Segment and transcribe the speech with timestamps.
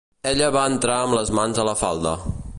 [0.29, 2.17] Ella va entrar amb les mans a la falda